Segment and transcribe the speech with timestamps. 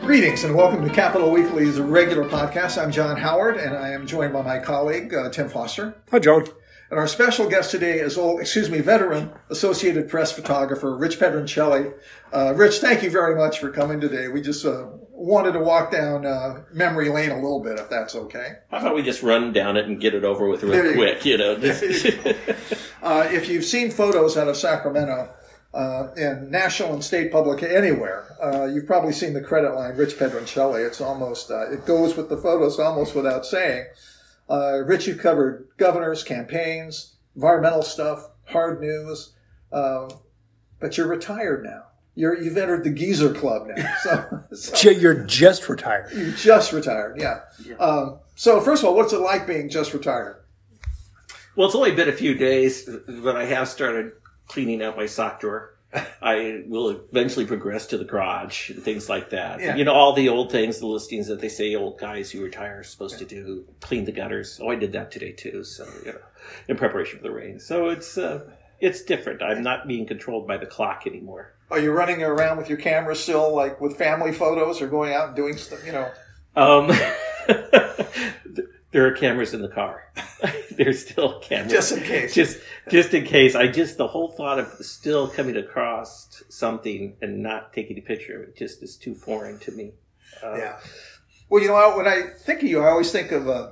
[0.00, 2.82] Greetings and welcome to Capitol Weekly's regular podcast.
[2.82, 5.94] I'm John Howard and I am joined by my colleague uh, Tim Foster.
[6.10, 6.46] Hi, John.
[6.88, 11.92] And our special guest today is old, excuse me, veteran Associated Press photographer Rich Pedroncelli.
[12.32, 14.28] Uh, Rich, thank you very much for coming today.
[14.28, 18.14] We just uh, wanted to walk down uh, memory lane a little bit, if that's
[18.14, 18.58] okay.
[18.70, 21.24] How about we just run down it and get it over with real you quick?
[21.24, 21.56] You know,
[23.02, 25.32] Uh, if you've seen photos out of Sacramento
[25.74, 30.16] uh, in national and state public anywhere, uh, you've probably seen the credit line Rich
[30.16, 30.84] Pedroncelli.
[30.84, 33.86] It's almost uh, it goes with the photos almost without saying.
[34.48, 39.32] Uh, Rich, you've covered governors, campaigns, environmental stuff, hard news,
[39.72, 40.08] um,
[40.80, 41.82] but you're retired now.
[42.14, 43.94] You're, you've entered the Geezer Club now.
[44.02, 46.12] So, so You're just retired.
[46.14, 47.40] you just retired, yeah.
[47.78, 50.42] Um, so first of all, what's it like being just retired?
[51.56, 54.12] well, it's only been a few days, but I have started
[54.46, 55.75] cleaning out my sock drawer.
[56.22, 59.60] I will eventually progress to the garage and things like that.
[59.60, 59.76] Yeah.
[59.76, 62.80] You know, all the old things, the listings that they say old guys who retire
[62.80, 64.60] are supposed to do, clean the gutters.
[64.62, 65.64] Oh, I did that today too.
[65.64, 66.18] So, you know,
[66.68, 67.58] in preparation for the rain.
[67.58, 69.42] So it's, uh, it's different.
[69.42, 71.52] I'm not being controlled by the clock anymore.
[71.70, 75.28] Are you running around with your camera still, like with family photos, or going out
[75.28, 75.84] and doing stuff?
[75.84, 76.10] You know,
[76.54, 76.88] Um,
[78.96, 80.10] there are cameras in the car.
[80.70, 81.70] There's still cameras.
[81.70, 82.34] just in case.
[82.34, 82.58] just
[82.90, 87.72] just in case i just the whole thought of still coming across something and not
[87.74, 89.92] taking a picture of it just is too foreign to me
[90.42, 90.78] uh, yeah.
[91.48, 93.68] Well, you know, I- when I think of you, I always think of, uh,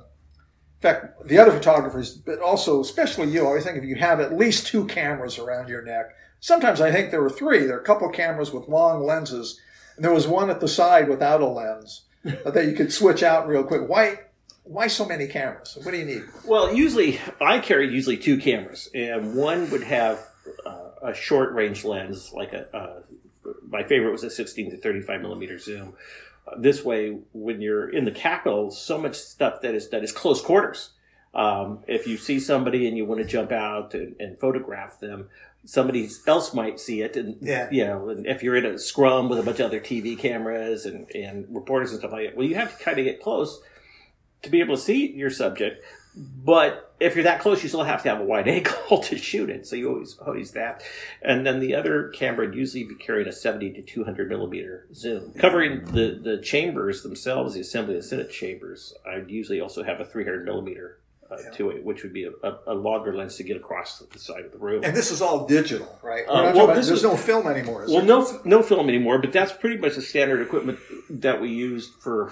[0.77, 4.21] in fact, the other photographers, but also, especially you, I always think of you have
[4.21, 6.07] at least two cameras around your neck.
[6.41, 7.67] Sometimes I think there were three.
[7.67, 9.59] There are a couple cameras with long lenses,
[9.97, 13.49] and there was one at the side without a lens that you could switch out
[13.49, 13.89] real quick.
[13.89, 14.21] Why?
[14.65, 15.77] Why so many cameras?
[15.83, 16.23] What do you need?
[16.47, 20.27] well usually i carry usually two cameras and one would have
[20.67, 23.01] uh, a short range lens like a uh,
[23.69, 25.95] my favorite was a 16 to 35 millimeter zoom
[26.47, 30.13] Uh, this way when you're in the capital so much stuff that is that is
[30.13, 30.91] close quarters
[31.35, 35.29] um, if you see somebody and you want to jump out and, and photograph them
[35.65, 37.69] somebody else might see it and Yeah.
[37.71, 40.85] you know and if you're in a scrum with a bunch of other tv cameras
[40.87, 43.61] and, and reporters and stuff like that well you have to kind of get close
[44.45, 45.83] to be able to see your subject
[46.17, 49.51] but if you're that close you still have to have a wide angle to shoot
[49.51, 50.83] it so you always always that
[51.23, 55.33] and then the other camera would usually be carrying a 70 to 200 millimeter zoom
[55.33, 60.05] covering the the chambers themselves the assembly and senate chambers i'd usually also have a
[60.05, 60.99] 300 millimeter
[61.31, 61.51] uh, Yeah.
[61.53, 64.53] to it which would be a, a, longer lens to get across the side of
[64.53, 66.25] the room And this is all digital, right?
[66.29, 67.85] Uh, well, about- there's is- no film anymore.
[67.85, 68.09] Is well, there?
[68.45, 70.79] no, no film anymore, but that's pretty much the standard equipment
[71.09, 72.31] that we used for,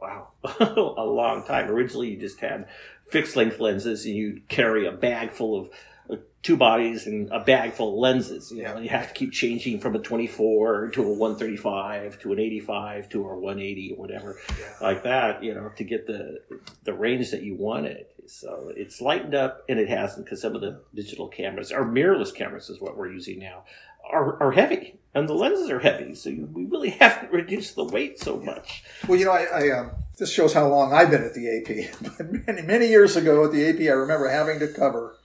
[0.00, 1.68] wow, a long time.
[1.70, 2.66] Originally, you just had
[3.08, 5.70] fixed length lenses and you'd carry a bag full of
[6.08, 8.50] uh, two bodies and a bag full of lenses.
[8.52, 8.80] You know, Yeah.
[8.80, 13.18] you have to keep changing from a 24 to a 135 to an 85 to
[13.28, 14.38] a 180 or whatever
[14.80, 16.40] like that, you know, to get the,
[16.84, 18.06] the range that you wanted.
[18.26, 22.32] So it's lightened up and it hasn't because some of the digital cameras, our mirrorless
[22.32, 23.64] cameras is what we're using now,
[24.08, 26.14] are, are heavy and the lenses are heavy.
[26.14, 28.84] So you, we really haven't reduced the weight so much.
[29.08, 31.94] Well, you know, I, I um, this shows how long I've been at the AP.
[32.18, 35.16] But many, many years ago at the AP, I remember having to cover.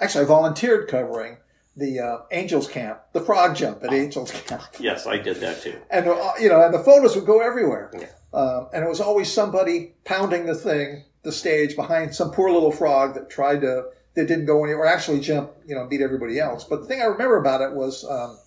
[0.00, 1.36] Actually, I volunteered covering
[1.76, 5.78] the uh, Angels Camp, the frog jump at Angels Camp, Yes, I did that too.
[5.90, 7.90] and uh, you know, and the photos would go everywhere.
[7.96, 8.08] Yeah.
[8.32, 12.72] Um, and it was always somebody pounding the thing, the stage behind some poor little
[12.72, 16.64] frog that tried to that didn't go anywhere, actually jump, you know, beat everybody else.
[16.64, 18.38] But the thing I remember about it was um,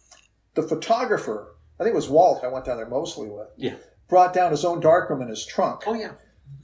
[0.56, 1.56] the photographer.
[1.80, 2.44] I think it was Walt.
[2.44, 3.48] I went down there mostly with.
[3.58, 3.76] Yeah.
[4.08, 6.12] Brought down his own darkroom in his trunk Oh, yeah.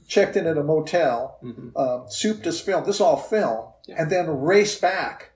[0.06, 1.76] checked in at a motel, Mhm.
[1.76, 2.84] um, souped his film.
[2.84, 3.96] This is all film, Yeah.
[3.98, 5.30] and then raced back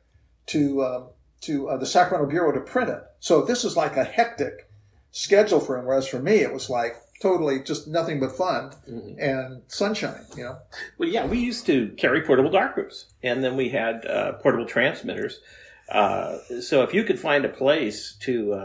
[0.47, 1.09] to um,
[1.43, 3.03] to uh, the Sacramento Bureau to print it.
[3.21, 4.71] So this is like a hectic
[5.11, 5.85] schedule for him.
[5.85, 9.17] Whereas for me, it was like totally just nothing but fun Mhm.
[9.19, 10.25] and sunshine.
[10.37, 10.57] You know,
[10.99, 15.41] Well, yeah, we used to carry portable darkrooms, and then we had uh, portable transmitters.
[15.89, 18.57] Uh, so if you could find a place to uh,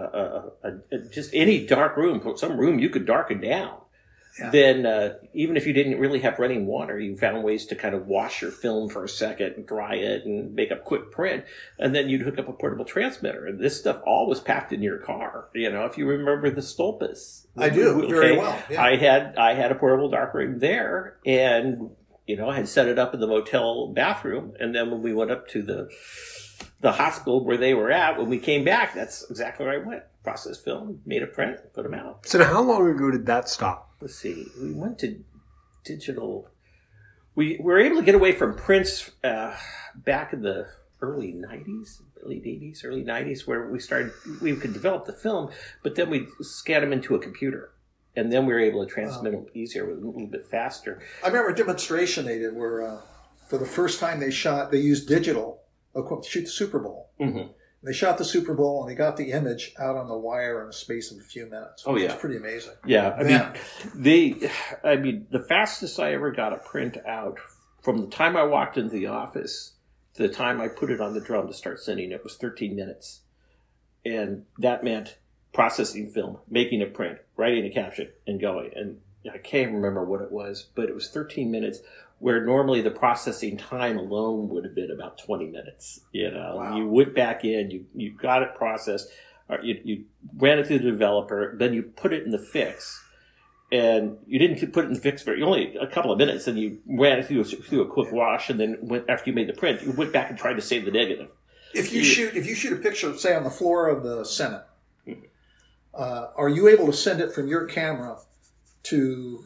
[0.64, 3.78] uh, uh, just any dark room, some room you could darken down,
[4.40, 4.50] Yeah.
[4.52, 7.94] then uh, even if you didn't really have running water, you found ways to kind
[7.94, 11.44] of wash your film for a second and dry it and make a quick print,
[11.78, 13.46] and then you'd hook up a portable transmitter.
[13.46, 15.50] And this stuff all was packed in your car.
[15.54, 18.58] You know, if you remember the Stolpas, I do very well.
[18.70, 18.82] Yeah.
[18.82, 21.90] I had I had a portable darkroom there, and
[22.26, 25.14] you know, I had set it up in the motel bathroom, and then when we
[25.14, 25.90] went up to the
[26.82, 30.04] the hospital where they were at, when we came back, that's exactly where I went.
[30.24, 32.26] Processed film, made a print, put them out.
[32.26, 33.94] So how long ago did that stop?
[34.02, 35.24] Let's see, we went to
[35.84, 36.50] digital.
[37.36, 39.56] We were able to get away from prints uh,
[39.96, 40.68] back in the
[41.02, 44.12] early '90s, late eighties, early nineties, where we started
[44.42, 45.50] we could develop the film,
[45.84, 47.72] but then we scan them into a computer,
[48.16, 51.02] and then we were able to transmit them easier, a little bit faster.
[51.24, 53.02] I remember a demonstration they did where, uh,
[53.48, 54.72] for the first time, they shot.
[54.72, 55.59] They used digital
[55.96, 57.10] equipment to shoot the Super Bowl.
[57.20, 57.52] Mm-hmm.
[57.82, 60.68] They shot the Super Bowl and they got the image out on the wire in
[60.68, 61.84] the space of a few minutes.
[61.86, 62.12] Oh, yeah.
[62.12, 62.74] it's pretty amazing.
[62.86, 63.54] Yeah, I Yeah.
[63.96, 64.52] mean, they,
[64.84, 67.38] I mean, the fastest I ever got a print out
[67.82, 69.74] from the time I walked into the office
[70.16, 72.76] to the time I put it on the drum to start sending it was 13
[72.76, 73.22] minutes,
[74.06, 75.18] and that meant
[75.54, 78.72] processing film, making a print, writing a caption, and going.
[78.76, 79.00] And
[79.32, 81.80] I can't remember what it was, but it was 13 minutes.
[82.20, 86.02] Where normally the processing time alone would have been about 20 minutes.
[86.12, 86.76] You know, Wow.
[86.76, 89.10] you went back in, you you got it processed,
[89.48, 90.04] or you, you
[90.36, 93.02] ran it through the developer, then you put it in the fix,
[93.72, 96.60] and you didn't put it in the fix for only a couple of minutes, and
[96.60, 99.48] you ran it through a, through a quick wash, and then went, after you made
[99.48, 101.32] the print, you went back and tried to save the negative.
[101.74, 102.12] If you Yeah.
[102.14, 104.64] shoot, if you shoot a picture, say on the floor of the Senate,
[105.08, 105.22] Mm-hmm.
[105.94, 108.18] uh, are you able to send it from your camera
[108.84, 109.44] to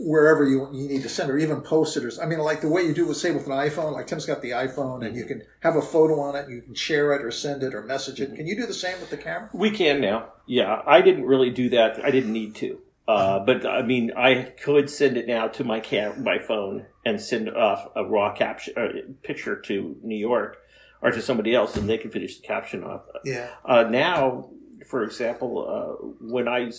[0.00, 2.04] wherever you, you need to send, or even post it?
[2.04, 3.92] Or I mean, like the way you do with say with an iPhone.
[3.92, 5.40] Like Tim's got the iPhone, and you Mm-hmm.
[5.40, 8.20] can have a photo on it, you can share it or send it or message
[8.20, 8.34] it.
[8.34, 9.50] Can you do the same with the camera?
[9.52, 10.32] We can now.
[10.46, 12.04] Yeah, I didn't really do that.
[12.04, 12.78] I didn't need to.
[13.06, 17.20] Uh, but I mean, I could send it now to my cam, my phone, and
[17.20, 18.88] send off a raw caption uh,
[19.22, 20.56] picture to New York
[21.02, 23.02] or to somebody else, and they can finish the caption off.
[23.24, 23.50] Yeah.
[23.64, 24.50] Uh, now,
[24.86, 26.70] for example, uh, when I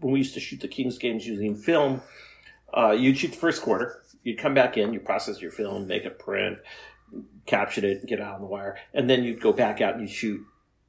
[0.00, 2.02] when we used to shoot the Kings games using film,
[2.76, 4.02] uh, you'd shoot the first quarter.
[4.22, 6.58] You'd come back in, you process your film, make a print,
[7.46, 10.02] caption it, get it out on the wire, and then you'd go back out and
[10.02, 10.44] you shoot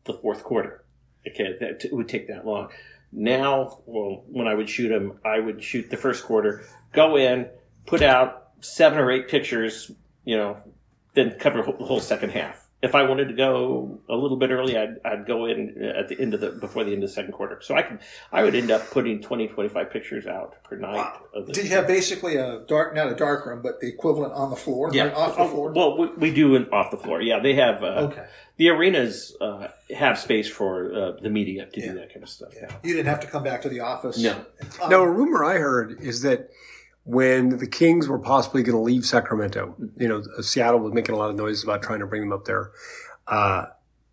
[0.05, 0.83] the fourth quarter.
[1.27, 2.69] Okay, that it would take that long.
[3.11, 7.47] Now, well, when I would shoot them, I would shoot the first quarter, go in,
[7.85, 9.91] put out seven or eight pictures,
[10.25, 10.57] you know,
[11.13, 12.66] then cover the whole second half.
[12.79, 16.19] If I wanted to go a little bit early, I'd, I'd go in at the
[16.21, 17.59] end of the before the end of the second quarter.
[17.61, 17.97] So I could
[18.31, 20.93] I would end up putting 20, 25 pictures out per night.
[20.95, 21.21] Wow.
[21.33, 24.51] Of Did you have basically a dark, not a dark room, but the equivalent on
[24.51, 25.71] the floor, yeah, right off the Oh, floor?
[25.71, 27.19] Well, we, we do it off the floor.
[27.19, 27.81] Yeah, they have.
[27.83, 28.27] Uh, okay.
[28.57, 31.87] The arenas uh, have space for uh, the media to Yeah.
[31.87, 32.53] do that kind of stuff.
[32.55, 32.71] Yeah.
[32.83, 34.19] You didn't have to come back to the office.
[34.19, 34.33] No.
[34.83, 36.51] Um, Now, a rumor I heard is that
[37.07, 41.17] when the Kings were possibly going to leave Sacramento, you know, Seattle was making a
[41.17, 42.71] lot of noise about trying to bring them up there.
[43.25, 43.67] Uh,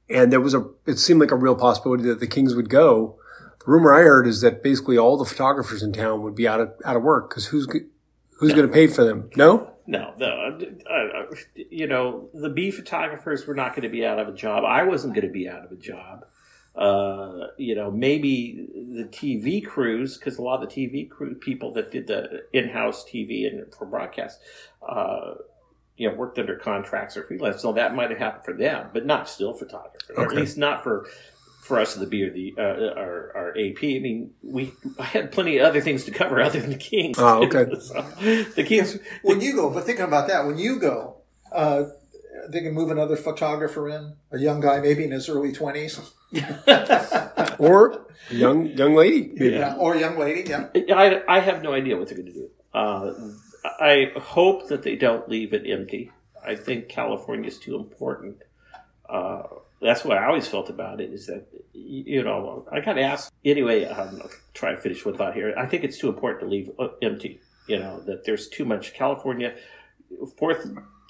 [0.09, 3.19] and there was a, it seemed like a real possibility that the Kings would go.
[3.59, 6.61] The rumor I heard is that basically all the photographers in town would be out
[6.61, 7.67] of, out of work because who's,
[8.39, 9.29] who's going to pay for them?
[9.35, 9.73] No?
[9.89, 10.57] No, no.
[10.89, 14.63] uh, you know, the Bee photographers were not going to be out of a job.
[14.65, 16.27] I wasn't going to be out of a job.
[16.75, 21.73] Uh, you know, maybe the TV crews, because a lot of the TV crew people
[21.73, 24.41] that did the in-house TV and for broadcast,
[24.87, 25.35] uh,
[25.97, 27.63] you know, worked under contracts or freelance.
[27.63, 30.83] So that might have happened for them, but not still photographers, or at least not
[30.83, 31.07] for
[31.65, 33.83] for us in the Bee or the uh, our, our AP.
[33.83, 37.17] I mean, we I had plenty of other things to cover other than the Kings.
[37.19, 37.67] Oh, okay.
[37.81, 38.03] So,
[38.55, 38.99] the Kings.
[39.23, 41.17] when you go, but thinking about that, when you go,
[41.53, 41.85] uh,
[42.49, 45.99] they can move another photographer in, a young guy, maybe in his early twenties,
[47.59, 49.33] Or young, young lady.
[49.35, 49.55] maybe.
[49.55, 50.49] yeah, or young lady.
[50.51, 52.49] Yeah, I, I have no idea what they're going to do.
[52.73, 53.13] Uh,
[53.65, 56.11] I hope that they don't leave it empty.
[56.45, 58.39] I think California is too important.
[59.09, 59.45] Uh,
[59.81, 61.13] that's what I always felt about it.
[61.13, 63.85] Is that you know I got asked anyway.
[63.85, 65.55] Um, I'll try to finish with that here.
[65.57, 67.41] I think it's too important to leave uh, empty.
[67.69, 68.95] You know that there's too much.
[68.95, 69.55] California,
[70.39, 70.67] fourth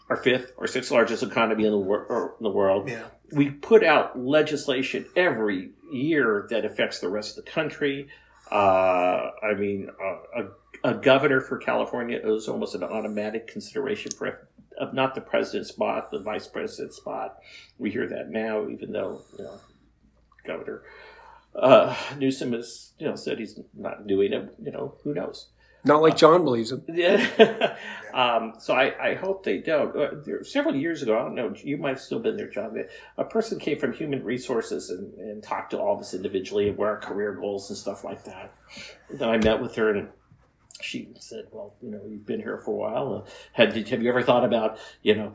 [0.09, 3.05] or fifth or sixth largest economy in the, wor- in the world yeah.
[3.33, 8.09] we put out legislation every year that affects the rest of the country.
[8.51, 10.43] Uh, I mean, uh,
[10.85, 15.71] a, a governor for California is almost an automatic consideration for of not the president's
[15.71, 17.39] spot, the vice president's spot.
[17.79, 19.61] We hear that now, even though you know,
[20.45, 20.83] Governor
[21.55, 24.55] uh, Newsom has you know said he's not doing it.
[24.63, 25.49] You know, who knows?
[25.85, 26.83] Not like John believes him.
[26.89, 27.77] Yeah.
[28.15, 29.95] um, so I, I hope they don't.
[29.95, 32.75] Uh, several years ago, I don't know, you might have still been there, John.
[33.19, 36.89] A person came from Human Resources and, and talked to all of us individually what
[36.89, 38.55] our career goals and stuff like that.
[39.11, 40.09] Then I met with her and
[40.81, 43.15] she said, "Well, you know, you've been here for a while.
[43.15, 45.35] Uh, had have you ever thought about, you know,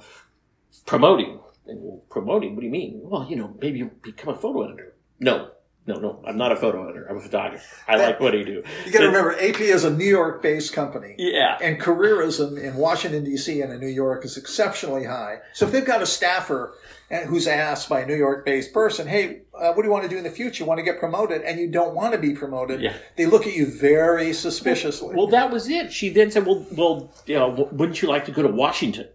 [0.85, 2.55] promoting?" And well, promoting?
[2.55, 3.01] What do you mean?
[3.03, 4.95] Well, you know, maybe you become a photo editor.
[5.19, 5.51] No,
[5.89, 6.23] no, no.
[6.27, 7.07] I'm not a photo editor.
[7.09, 7.63] I'm a photographer.
[7.87, 8.63] I like what I do.
[8.85, 11.15] You got to remember, AP is a New York-based company.
[11.17, 11.57] Yeah.
[11.61, 13.61] And careerism in Washington D.C.
[13.61, 15.39] and in New York is exceptionally high.
[15.53, 16.75] So if they've got a staffer
[17.09, 20.09] and who's asked by a New York-based person, "Hey, uh, what do you want to
[20.09, 20.63] do in the future?
[20.63, 22.93] You want to get promoted?" and you don't want to be promoted, Yeah.
[23.17, 25.15] they look at you very suspiciously.
[25.15, 25.91] Well, that was it.
[25.91, 29.07] She then said, "Well, well, you know, wouldn't you like to go to Washington?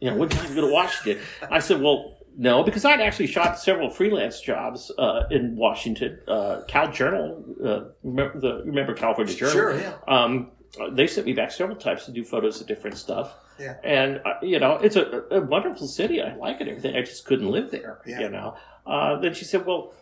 [0.00, 1.18] You know, wouldn't you like to go to Washington?"
[1.50, 6.20] I said, "Well, no, because I'd actually shot several freelance jobs uh, in Washington.
[6.26, 9.52] Uh, Cal Journal, uh, remember, the, remember California Journal?
[9.52, 9.94] Sure, yeah.
[10.08, 10.50] Um,
[10.92, 13.34] they sent me back several times to do photos of different stuff.
[13.58, 13.76] Yeah.
[13.82, 16.22] And, uh, you know, it's a, a wonderful city.
[16.22, 16.96] I like it, everything.
[16.96, 18.20] I just couldn't live there, Yeah.
[18.20, 18.56] you know.
[18.86, 19.92] Uh, then she said, well,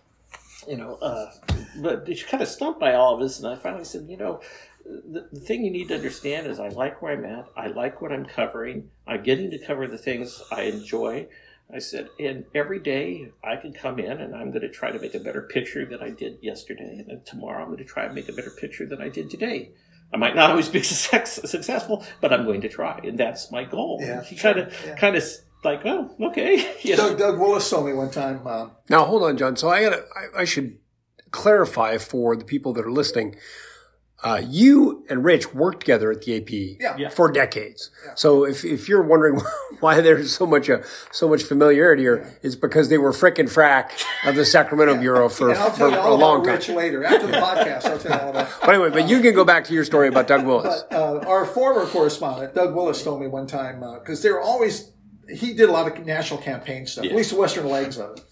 [0.68, 1.30] you know, uh,
[1.80, 3.38] but she kind of stumped by all of this.
[3.40, 4.40] And I finally said, you know,
[4.85, 7.47] the, the thing you need to understand is I like where I'm at.
[7.56, 8.90] I like what I'm covering.
[9.06, 11.28] I'm getting to cover the things I enjoy.
[11.72, 14.98] I said, and every day I can come in and I'm going to try to
[14.98, 16.96] make a better picture than I did yesterday.
[16.98, 19.28] And then tomorrow I'm going to try and make a better picture than I did
[19.28, 19.72] today.
[20.12, 23.00] I might not always be success, successful, but I'm going to try.
[23.04, 23.98] And that's my goal.
[24.00, 24.96] Yeah, She kind of, yeah.
[24.96, 25.25] kind of
[25.62, 26.75] like, oh, okay.
[26.82, 27.10] You know?
[27.10, 28.46] Doug, Doug Willis told me one time.
[28.46, 29.56] Um, Now, hold on, John.
[29.56, 30.78] So I gotta, I, I should
[31.32, 33.37] clarify for the people that are listening.
[34.20, 36.96] Uh, you and Rich worked together at the AP Yeah.
[36.98, 37.08] Yeah.
[37.08, 37.90] for decades.
[38.16, 39.40] So if, if you're wondering
[39.80, 40.78] why there's so much uh,
[41.12, 43.92] so much familiarity here, it's because they were frickin' frack
[44.26, 46.76] of the Sacramento bureau for, and I'll for tell you a all long about time.
[46.76, 47.84] Rich later after the podcast.
[47.84, 48.48] I'll tell you all about.
[48.60, 50.82] But anyway, but you can go back to your story about Doug Willis.
[50.90, 54.90] But uh, our former correspondent, Doug Willis, told me one time because they were always
[55.28, 58.25] he did a lot of national campaign stuff, at least the western legs of it.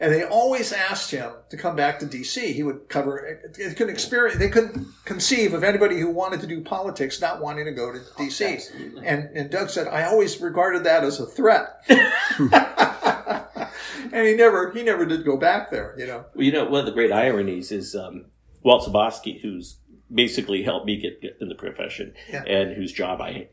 [0.00, 2.54] And they always asked him to come back to D.C.
[2.54, 3.40] He would cover.
[3.56, 4.38] They couldn't experience.
[4.38, 8.00] They couldn't conceive of anybody who wanted to do politics not wanting to go to
[8.16, 8.60] D.C.
[9.04, 11.68] And and Doug said, I always regarded that as a threat.
[14.12, 15.94] and he never he never did go back there.
[15.98, 16.24] You know.
[16.34, 18.26] Well, you know, one of the great ironies is um,
[18.62, 19.76] Walt Zeboski, who's
[20.12, 22.42] basically helped me get, get in the profession Yeah.
[22.44, 23.48] and whose job I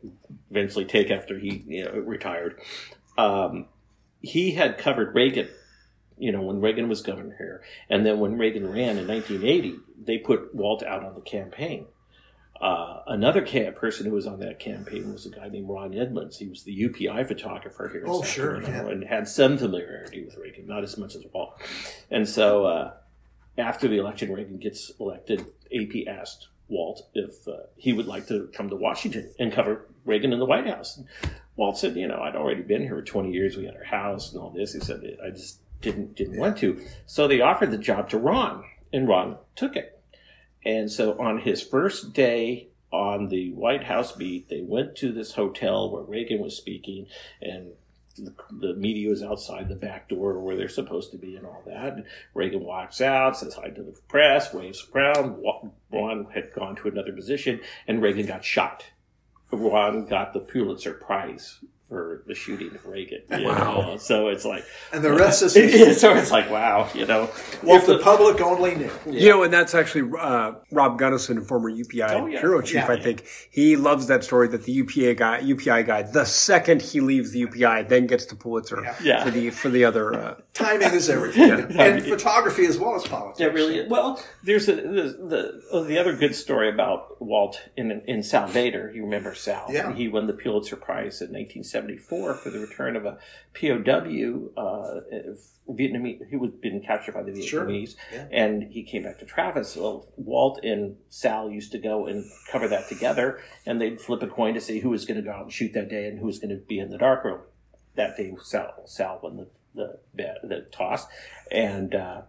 [0.50, 2.60] eventually take after he you know, retired.
[3.16, 3.66] Um,
[4.20, 5.48] he had covered Reagan,
[6.18, 7.62] you know, when Reagan was governor here.
[7.90, 11.86] And then when Reagan ran in 1980, they put Walt out on the campaign.
[12.60, 16.38] Uh, another ca- person who was on that campaign was a guy named Ron Edmonds.
[16.38, 18.88] He was the UPI photographer here Oh, sure, yeah.
[18.88, 21.60] and had some familiarity with Reagan, not as much as Walt.
[22.10, 22.92] And so uh,
[23.56, 25.46] after the election, Reagan gets elected.
[25.72, 30.32] AP asked Walt if uh, he would like to come to Washington and cover Reagan
[30.32, 30.96] in the White House.
[30.96, 31.06] And
[31.54, 33.56] Walt said, "You know, I'd already been here for 20 years.
[33.56, 36.84] We had our house and all this." He said, "I just didn't didn't want to."
[37.06, 40.00] So they offered the job to Ron, and Ron took it.
[40.64, 45.32] And so on his first day on the White House beat, they went to this
[45.32, 47.06] hotel where Reagan was speaking,
[47.40, 47.72] and
[48.16, 51.62] the, the media was outside the back door where they're supposed to be and all
[51.66, 51.94] that.
[51.94, 52.04] And
[52.34, 55.42] Reagan walks out, says hi to the press, waves around.
[55.92, 58.84] Ron had gone to another position, and Reagan got shot.
[59.50, 63.22] Ron got the Pulitzer Prize for the shooting of Reagan.
[63.30, 63.80] you Wow.
[63.92, 63.96] know?
[63.96, 65.94] So it's like, And the rest is history.
[65.94, 67.30] so it's like, wow, you know.
[67.62, 68.90] if the public only knew.
[69.10, 72.40] You know, and that's actually uh, Rob Gunnison, former UPI Oh, yeah.
[72.40, 72.74] bureau chief.
[72.74, 72.88] Yeah.
[72.92, 77.00] I think he loves that story that the UPA guy, UPI guy, the second he
[77.00, 79.24] leaves the UPI, then gets the Pulitzer Yeah.
[79.24, 80.12] for the for the other.
[80.14, 83.40] Uh, Timing is everything, and photography as well as politics.
[83.40, 83.86] It really.
[83.86, 84.82] Well, there's a, the
[85.28, 88.92] the, oh, the other good story about Walt in in Sal Veder.
[88.92, 89.66] You remember Sal?
[89.70, 89.94] Yeah.
[89.94, 91.32] He won the Pulitzer Prize in
[91.84, 93.18] 1974 for the return of a
[93.54, 95.00] POW, uh,
[95.70, 97.64] Vietnamese who was been captured by the Sure.
[97.66, 98.26] Vietnamese, Yeah.
[98.30, 99.76] and he came back to Travis.
[99.76, 104.26] Well, Walt and Sal used to go and cover that together, and they'd flip a
[104.28, 106.26] coin to see who was going to go out and shoot that day and who
[106.26, 107.40] was going to be in the dark room.
[107.96, 111.06] That day, Sal Sal won the the the toss,
[111.50, 111.94] and.
[111.94, 112.22] Uh,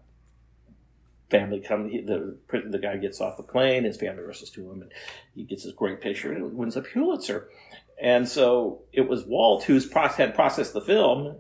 [1.29, 2.36] family come the
[2.72, 4.91] the guy gets off the plane his family rushes to him and
[5.36, 7.48] he gets this great picture and wins a Pulitzer
[8.01, 11.38] and so it was Walt who's pro- had processed the film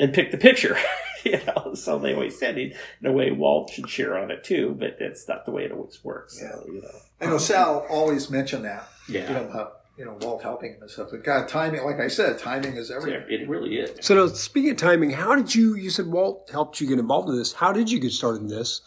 [0.00, 0.76] and picked the picture
[1.24, 4.44] you know so they always said he, in a way Walt should share on it
[4.44, 7.86] too but that's not the way it always works so, you know I know Sal
[7.90, 8.88] always mentioned that.
[9.08, 9.28] Yeah.
[9.28, 11.08] You know, about, you know, Walt helping him and stuff.
[11.10, 13.24] But God, timing, like I said, timing is everything.
[13.28, 15.74] it really is so, now, speaking of timing, how did you?
[15.74, 17.52] You said Walt helped you get involved in this.
[17.52, 18.82] How did you get started in this?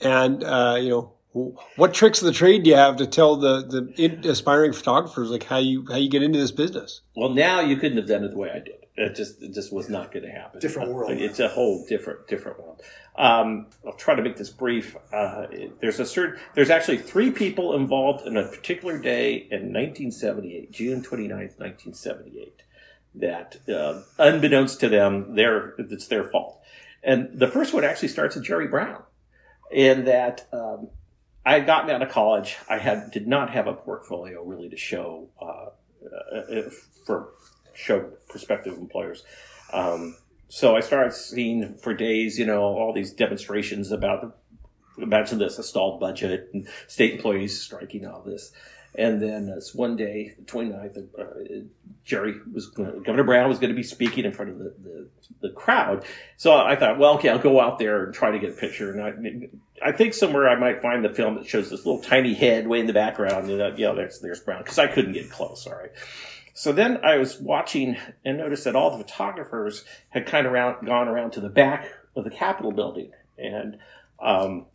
[0.00, 3.62] And uh, you know, what tricks of the trade do you have to tell the
[3.62, 7.00] the aspiring photographers like how you how you get into this business?
[7.16, 8.82] Well, now you couldn't have done it the way I did.
[8.96, 10.60] It just it just was not going to happen.
[10.60, 11.10] Different world.
[11.10, 12.82] Like, It's a whole different different world.
[13.16, 14.94] Um, I'll try to make this brief.
[15.12, 15.46] Uh,
[15.80, 21.02] there's a certain there's actually three people involved in a particular day in 1978, June
[21.02, 22.62] 29th, 1978.
[23.14, 26.60] That uh, unbeknownst to them, their it's their fault.
[27.02, 29.02] And the first one actually starts with Jerry Brown,
[29.70, 30.46] in that.
[30.52, 30.88] Um,
[31.44, 32.56] I had gotten out of college.
[32.68, 35.70] I had did not have a portfolio really to show uh,
[36.34, 36.70] uh,
[37.04, 37.30] for
[37.74, 39.24] show prospective employers.
[39.72, 40.16] Um,
[40.48, 45.58] so I started seeing for days, you know, all these demonstrations about the, imagine this,
[45.58, 48.52] a stalled budget and state employees striking all this.
[48.94, 51.64] And then this one day, the 29th, uh,
[52.04, 55.08] Jerry was Governor Brown was going to be speaking in front of the, the,
[55.40, 56.04] the, crowd.
[56.36, 58.92] So I thought, well, okay, I'll go out there and try to get a picture.
[58.92, 59.50] And
[59.82, 62.66] I, I think somewhere I might find the film that shows this little tiny head
[62.66, 63.48] way in the background.
[63.48, 65.66] And, uh, yeah, there's there's Brown because I couldn't get close.
[65.66, 65.92] All right.
[66.54, 71.08] So then I was watching and noticed that all the photographers had kind of gone
[71.08, 73.78] around to the back of the Capitol building, and
[74.20, 74.66] um,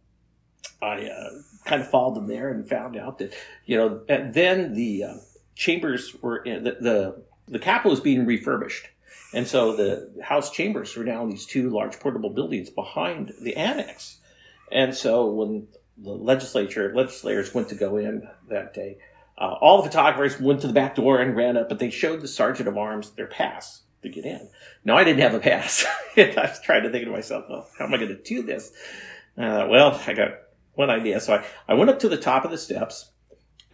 [0.81, 1.29] I uh,
[1.67, 3.33] kind of followed them there and found out that
[3.65, 5.13] you know and then the uh,
[5.55, 8.87] chambers were in, the, the the Capitol was being refurbished,
[9.33, 13.55] and so the House chambers were now in these two large portable buildings behind the
[13.55, 14.17] annex,
[14.71, 18.97] and so when the legislature legislators went to go in that day
[19.37, 22.21] uh, all the photographers went to the back door and ran up, but they showed
[22.21, 24.49] the sergeant of arms their pass to get in.
[24.83, 25.85] No, I didn't have a pass.
[26.17, 28.71] I was trying to think to myself, well, how am I going to do this?
[29.37, 30.29] Uh, well, I got
[30.77, 31.19] one idea.
[31.19, 33.11] So I, I went up to the top of the steps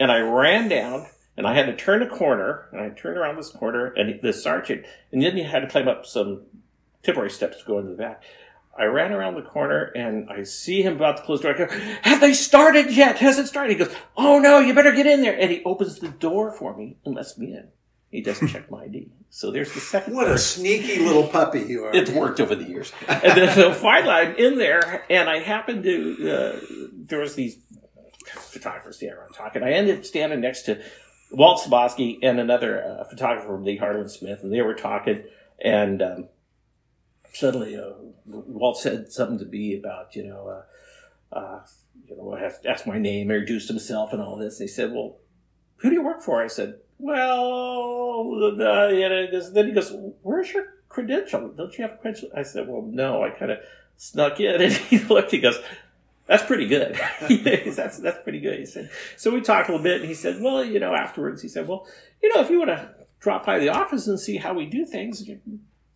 [0.00, 1.06] and I ran down
[1.36, 4.32] and I had to turn a corner and I turned around this corner and the
[4.32, 6.42] sergeant, and then you had to climb up some
[7.02, 8.22] temporary steps to go into the back.
[8.76, 11.70] I ran around the corner and I see him about to close the door.
[11.70, 13.18] I go, have they started yet?
[13.18, 13.72] Has it started?
[13.72, 15.38] He goes, oh no, you better get in there.
[15.38, 17.68] And he opens the door for me and lets me in.
[18.14, 19.10] He doesn't check my ID.
[19.28, 20.14] So there's the second.
[20.14, 21.92] What a sneaky little puppy you are.
[21.92, 22.92] It's worked over the years.
[23.08, 26.60] and then so finally I'm in there and I happened to, uh,
[26.92, 27.58] there was these
[28.24, 29.18] photographers there.
[29.18, 29.64] around talking.
[29.64, 30.80] I ended up standing next to
[31.32, 35.24] Walt Zeboski and another uh, photographer, Lee Harlan Smith, and they were talking
[35.58, 36.28] and, um,
[37.32, 37.94] suddenly uh,
[38.26, 40.62] Walt said something to me about, you know,
[41.32, 41.60] uh, uh,
[42.06, 44.60] you know, I have to ask my name, introduced himself and all this.
[44.60, 45.16] He said, well,
[45.78, 46.40] who do you work for?
[46.40, 51.48] I said, well, uh, know, then he goes, where's your credential?
[51.48, 52.30] Don't you have a credential?
[52.36, 53.58] I said, well, no, I kind of
[53.96, 54.60] snuck in.
[54.62, 55.58] And he looked, he goes,
[56.26, 56.94] that's pretty good.
[57.74, 58.58] that's, that's pretty good.
[58.58, 61.42] He said, so we talked a little bit and he said, well, you know, afterwards
[61.42, 61.86] he said, well,
[62.22, 64.86] you know, if you want to drop by the office and see how we do
[64.86, 65.28] things,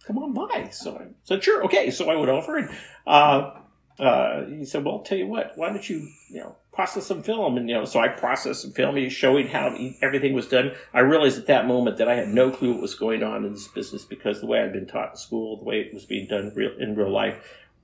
[0.06, 0.68] come on by.
[0.70, 1.90] So I said, sure, okay.
[1.90, 2.70] So I went over and
[3.06, 3.52] uh,
[3.98, 7.24] uh, he said, well, I'll tell you what, why don't you, you know, process some
[7.24, 7.56] film?
[7.56, 8.94] And, you know, so I processed some film.
[8.94, 10.76] He's showing how everything was done.
[10.94, 13.52] I realized at that moment that I had no clue what was going on in
[13.52, 16.28] this business because the way I'd been taught in school, the way it was being
[16.28, 17.42] done real, in real life,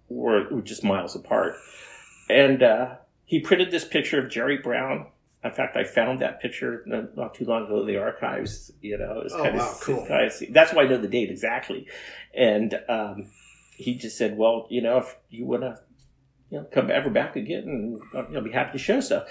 [0.08, 1.56] were, were just miles apart.
[2.30, 5.06] And uh, he printed this picture of Jerry Brown
[5.42, 8.72] in fact, I found that picture not too long ago in the archives.
[8.80, 10.06] You know, it's oh, kind wow, of cool.
[10.06, 11.86] Kind of, that's why I know the date exactly.
[12.32, 13.26] And um,
[13.76, 15.78] he just said, "Well, you know, if you want to,
[16.50, 17.64] you know, come ever back again,
[18.14, 19.28] and you know, be happy to show stuff."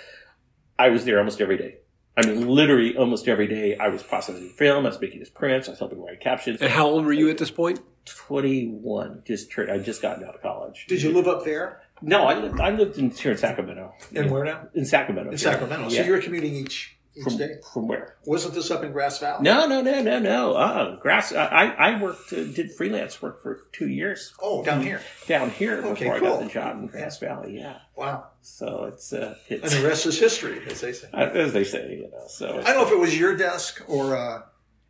[0.77, 1.77] I was there almost every day.
[2.15, 3.75] I mean, literally almost every day.
[3.77, 4.85] I was processing film.
[4.85, 5.67] I was making his prints.
[5.67, 6.61] I was helping write captions.
[6.61, 7.79] And how old were you at this point?
[8.05, 9.23] Twenty-one.
[9.25, 10.85] Just I just gotten out of college.
[10.87, 11.81] Did you live up there?
[12.01, 13.93] No, I lived, I lived in here in Sacramento.
[14.11, 14.67] In where now?
[14.73, 15.31] In Sacramento.
[15.31, 15.43] In yeah.
[15.43, 15.89] Sacramento.
[15.89, 17.55] So you were commuting each each from, day.
[17.73, 18.15] from where?
[18.25, 19.43] Wasn't this up in Grass Valley?
[19.43, 20.53] No, no, no, no, no.
[20.53, 21.31] Uh, grass.
[21.33, 25.01] I I worked, uh, did freelance work for two years Oh, down here.
[25.27, 26.29] down here before Okay, I cool.
[26.29, 27.57] got the job in Grass Valley.
[27.57, 27.77] Yeah.
[27.95, 28.27] Wow.
[28.41, 31.07] So it's uh, And the rest is history, as they say.
[31.13, 32.23] uh, as they say, you know.
[32.27, 34.41] So I don't know if it was your desk or uh,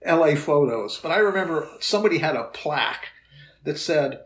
[0.06, 3.10] LA Photos, but I remember somebody had a plaque
[3.66, 4.22] that said,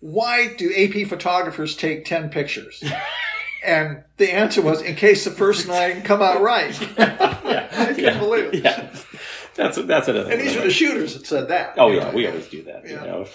[0.00, 2.82] Why do AP photographers take 10 pictures?
[3.64, 6.78] And the answer was, in case the first nine come out right.
[6.98, 8.64] yeah, I can't believe it.
[8.64, 8.90] Yeah,
[9.54, 10.24] that's that's another.
[10.24, 10.32] Thing.
[10.32, 10.62] And these one.
[10.62, 11.74] are the shooters that said that.
[11.78, 12.10] Oh yeah, know.
[12.10, 12.82] we always do that.
[12.84, 13.00] Yeah.
[13.02, 13.26] You know.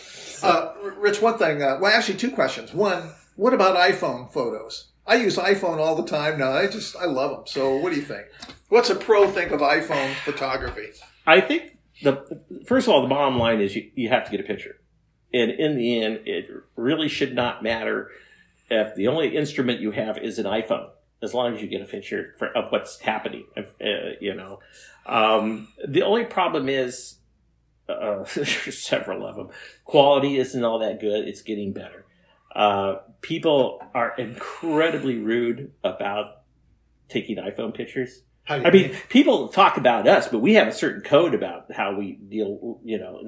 [0.44, 2.74] Uh, Rich, one thing, uh, well, actually, two questions.
[2.74, 4.92] One, what about iPhone photos?
[5.06, 6.52] I use iPhone all the time now.
[6.52, 7.44] I just, I love them.
[7.48, 8.28] So, what do you think?
[8.70, 10.90] What's a pro think of iPhone photography?
[11.26, 14.40] I think the first of all, the bottom line is you, you have to get
[14.40, 14.80] a picture,
[15.34, 18.12] and in the end, it really should not matter
[18.70, 20.90] if the only instrument you have is an iPhone,
[21.22, 23.46] as long as you get a picture for, of what's happening.
[23.58, 23.62] Uh,
[24.20, 24.60] you know,
[25.06, 27.16] um, the only problem is
[27.90, 29.50] uh, several of them.
[29.86, 31.28] Quality isn't all that good.
[31.28, 32.06] It's getting better.
[32.54, 36.42] Uh, people are incredibly rude about
[37.10, 38.24] taking iPhone pictures.
[38.48, 41.34] How do you I mean, people talk about us, but we have a certain code
[41.34, 43.22] about how we deal, you know.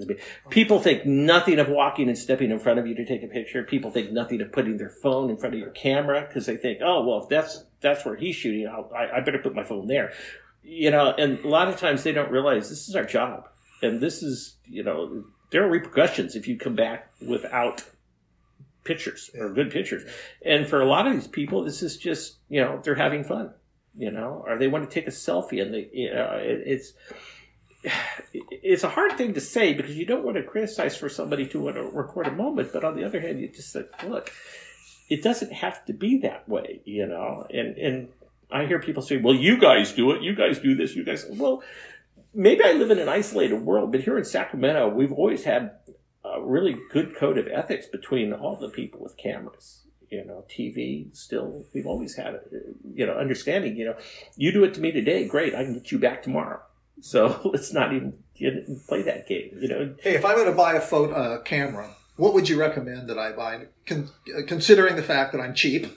[0.49, 3.63] People think nothing of walking and stepping in front of you to take a picture.
[3.63, 6.79] People think nothing of putting their phone in front of your camera because they think,
[6.81, 9.87] oh, well, if that's, that's where he's shooting, I'll, I, I better put my phone
[9.87, 10.13] there.
[10.63, 13.49] You know, and a lot of times they don't realize this is our job.
[13.81, 17.83] And this is, you know, there are repercussions if you come back without
[18.85, 20.03] pictures or good pictures.
[20.45, 23.53] And for a lot of these people, this is just, you know, they're having fun
[23.99, 26.93] you know, or they want to take a selfie, and they, you know, it, it's
[28.49, 31.59] it's a hard thing to say because you don't want to criticize for somebody to
[31.59, 34.31] want to record a moment, but on the other hand, you just say, look,
[35.09, 38.09] it doesn't have to be that way, you know, and and
[38.51, 40.23] I hear people say, "Well, you guys do it.
[40.23, 40.95] You guys do this.
[40.95, 41.61] You guys." Well,
[42.33, 45.71] maybe I live in an isolated world, but here in Sacramento, we've always had
[46.23, 49.85] a really good code of ethics between all the people with cameras.
[50.09, 52.41] You know, TV still, we've always had, a,
[52.95, 53.95] you know, understanding, you know,
[54.35, 56.61] you do it to me today, great, I can get you back tomorrow.
[57.01, 58.13] So let's not even
[58.87, 59.95] play that game, you know.
[60.01, 63.17] Hey, if I'm going to buy a photo uh, camera, what would you recommend that
[63.17, 63.67] I buy?
[63.85, 64.09] Con-
[64.47, 65.87] considering the fact that I'm cheap.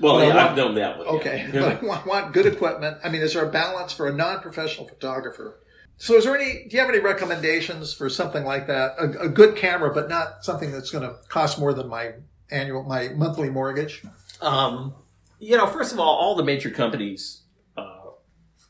[0.00, 1.06] Well, yeah, want, I've known that one.
[1.06, 1.60] Okay, yeah.
[1.60, 2.98] but I want, want good equipment.
[3.04, 5.60] I mean, is there a balance for a non-professional photographer?
[5.98, 6.66] So, is there any?
[6.68, 8.96] Do you have any recommendations for something like that?
[8.98, 12.14] A, a good camera, but not something that's going to cost more than my
[12.52, 14.02] annual, my monthly mortgage.
[14.40, 14.94] Um,
[15.38, 17.42] you know, first of all, all the major companies
[17.76, 18.10] uh,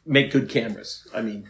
[0.07, 1.07] make good cameras.
[1.14, 1.49] I mean,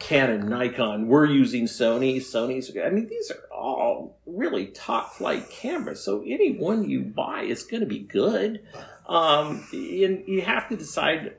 [0.00, 2.70] Canon, Nikon, we're using Sony, Sony's.
[2.76, 6.04] I mean, these are all really top flight cameras.
[6.04, 8.60] So any one you buy is going to be good.
[9.06, 11.34] Um, and you have to decide,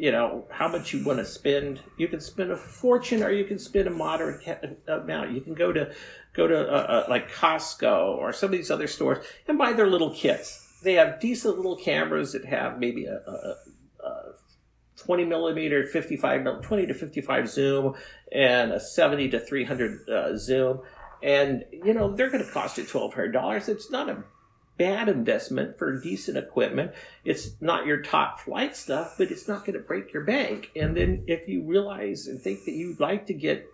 [0.00, 1.80] you know, how much you want to spend.
[1.98, 4.40] You can spend a fortune, or you can spend a moderate
[4.88, 5.32] amount.
[5.32, 5.92] You can go to
[6.32, 9.88] go to uh, uh, like Costco or some of these other stores and buy their
[9.88, 10.80] little kits.
[10.82, 13.56] They have decent little cameras that have maybe a, a,
[14.06, 14.32] a
[14.96, 17.94] 20 millimeter, 55, 20 to 55 zoom,
[18.32, 20.80] and a 70 to 300 uh, zoom.
[21.22, 23.68] And, you know, they're going to cost you $1,200.
[23.68, 24.24] It's not a
[24.80, 26.92] bad investment for decent equipment.
[27.22, 30.70] It's not your top flight stuff, but it's not going to break your bank.
[30.74, 33.66] And then if you realize and think that you'd like to get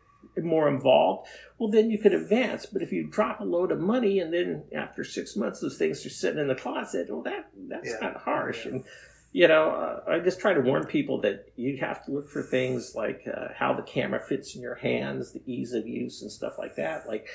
[0.42, 2.66] more involved, well, then you could advance.
[2.66, 6.05] But if you drop a load of money and then after six months those things
[6.05, 8.01] are sitting in the closet, well, that that's yeah.
[8.01, 8.66] kind of harsh.
[8.66, 8.73] Yeah.
[8.73, 8.85] And
[9.31, 12.42] you know, uh, I just try to warn people that you have to look for
[12.42, 16.33] things like uh, how the camera fits in your hands, the ease of use, and
[16.33, 17.07] stuff like that.
[17.07, 17.29] Like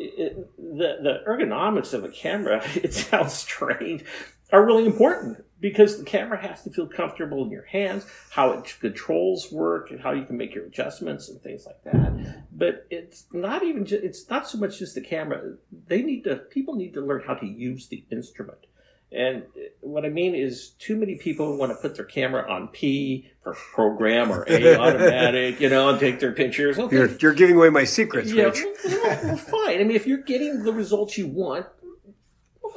[0.00, 4.04] it, the the ergonomics of a camera, it sounds strange,
[4.52, 8.76] are really important because the camera has to feel comfortable in your hands, how it
[8.80, 12.46] controls work, and how you can make your adjustments and things like that.
[12.50, 15.56] But it's not even just, it's not so much just the camera.
[15.86, 18.66] They need to people need to learn how to use the instrument.
[19.12, 19.42] And
[19.80, 23.54] what I mean is, too many people want to put their camera on P for
[23.74, 26.78] program or A automatic, you know, and take their pictures.
[26.78, 26.94] Okay.
[26.96, 28.64] You're, you're giving away my secrets, yeah, Rich.
[28.84, 29.80] Well, well, fine.
[29.80, 31.66] I mean, if you're getting the results you want,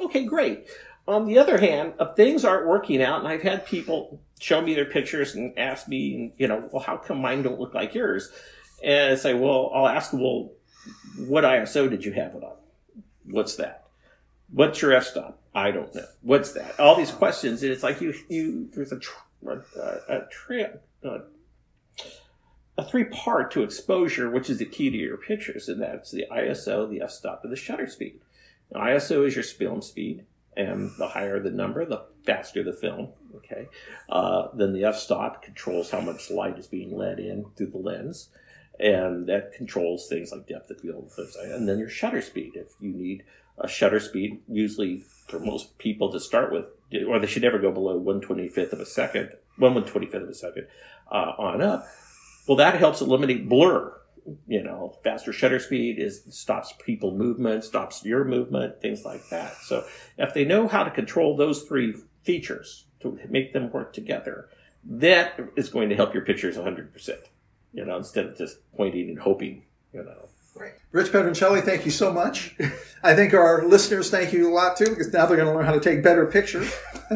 [0.05, 0.67] okay, great.
[1.07, 4.73] On the other hand, if things aren't working out, and I've had people show me
[4.73, 8.31] their pictures and ask me, you know, well, how come mine don't look like yours?
[8.83, 10.51] And I say, well, I'll ask well,
[11.17, 12.55] what ISO did you have it on?
[13.25, 13.85] What's that?
[14.51, 15.39] What's your f-stop?
[15.55, 16.05] I don't know.
[16.21, 16.79] What's that?
[16.79, 18.99] All these questions, and it's like you, you there's a,
[19.47, 19.61] a,
[20.09, 20.21] a,
[21.03, 21.19] a,
[22.77, 26.25] a three part to exposure, which is the key to your pictures, and that's the
[26.31, 28.19] ISO, the f-stop, and the shutter speed.
[28.71, 30.25] Now, ISO is your film speed,
[30.57, 33.09] and the higher the number, the faster the film.
[33.35, 33.67] Okay,
[34.09, 38.29] uh, then the f-stop controls how much light is being let in through the lens,
[38.79, 41.11] and that controls things like depth of field,
[41.43, 42.53] and then your shutter speed.
[42.55, 43.23] If you need
[43.59, 46.65] a shutter speed, usually for most people to start with,
[47.07, 50.67] or they should never go below 125th of a second, 1 125th of a second
[51.11, 51.85] uh, on up.
[52.47, 53.93] Well, that helps eliminate blur.
[54.47, 59.55] You know, faster shutter speed is stops people movement, stops your movement, things like that.
[59.63, 59.85] So
[60.17, 64.49] if they know how to control those three features to make them work together,
[64.85, 67.09] that is going to help your pictures 100%.
[67.73, 70.29] You know, instead of just pointing and hoping, you know.
[70.55, 70.73] Right.
[70.91, 72.55] Rich Pedroncelli, thank you so much.
[73.03, 75.65] I think our listeners thank you a lot too, because now they're going to learn
[75.65, 76.71] how to take better pictures.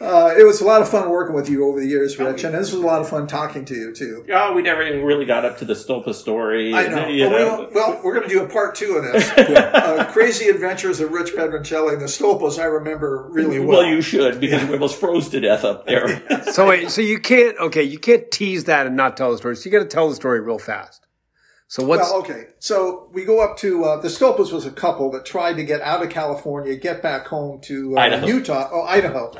[0.00, 2.54] uh, it was a lot of fun working with you over the years, Rich, and
[2.54, 4.26] this was a lot of fun talking to you too.
[4.32, 6.74] Oh, we never even really got up to the Stolpa story.
[6.74, 7.06] I know.
[7.06, 7.70] You well, know.
[7.72, 9.30] well, we're going to do a part two of this.
[9.38, 12.58] uh, Crazy Adventures of Rich Pedroncelli and the Stolpas.
[12.58, 13.78] I remember really well.
[13.78, 14.68] Well, you should because yeah.
[14.68, 16.20] we almost froze to death up there.
[16.52, 19.54] so wait, so you can't okay, you can't tease that and not tell the story.
[19.56, 21.06] So you got to tell the story real fast.
[21.70, 22.46] So what's well, okay?
[22.58, 25.80] So we go up to uh, the Stolpas was a couple that tried to get
[25.82, 29.32] out of California, get back home to uh, Utah, oh Idaho,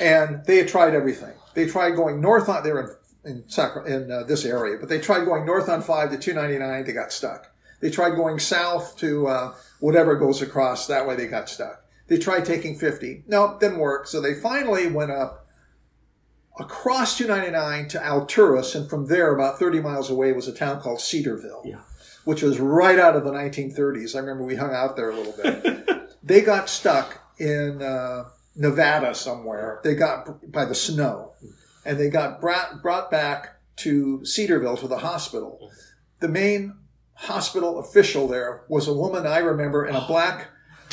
[0.00, 1.34] and they had tried everything.
[1.54, 5.24] They tried going north on they're in in, in uh, this area, but they tried
[5.24, 6.84] going north on five to two ninety nine.
[6.84, 7.52] They got stuck.
[7.80, 10.86] They tried going south to uh, whatever goes across.
[10.86, 11.84] That way they got stuck.
[12.06, 13.24] They tried taking fifty.
[13.26, 14.06] No, didn't work.
[14.06, 15.45] So they finally went up
[16.58, 21.00] across 299 to Alturas, and from there, about 30 miles away, was a town called
[21.00, 21.80] Cedarville, yeah.
[22.24, 24.14] which was right out of the 1930s.
[24.14, 26.18] I remember we hung out there a little bit.
[26.22, 29.80] they got stuck in uh, Nevada somewhere.
[29.84, 31.34] They got by the snow,
[31.84, 35.70] and they got brought, brought back to Cedarville to the hospital.
[36.20, 36.74] The main
[37.12, 40.48] hospital official there was a woman I remember in a black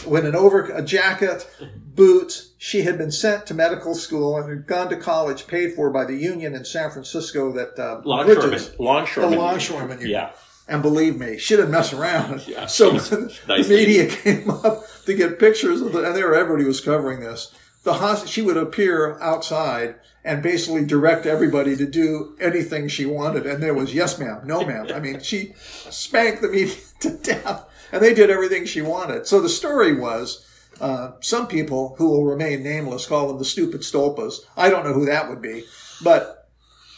[0.05, 2.51] with an over a jacket, boots.
[2.57, 6.05] She had been sent to medical school and had gone to college paid for by
[6.05, 8.49] the union in San Francisco that uh, Longshoremen.
[8.49, 9.31] Bridges- Longshoremen.
[9.31, 10.09] The longshoremen union.
[10.11, 10.31] Yeah.
[10.67, 12.43] And believe me, she didn't mess around.
[12.47, 13.11] Yeah, so she was
[13.47, 17.19] nice the media came up to get pictures of the, and there everybody was covering
[17.19, 17.53] this.
[17.83, 23.45] The hos- she would appear outside and basically direct everybody to do anything she wanted,
[23.45, 24.87] and there was yes, ma'am, no, ma'am.
[24.95, 25.51] I mean, she
[25.89, 29.25] spanked the media to death, and they did everything she wanted.
[29.27, 30.45] So the story was.
[30.81, 34.39] Uh, some people who will remain nameless call them the stupid stolpas.
[34.57, 35.65] I don't know who that would be,
[36.03, 36.49] but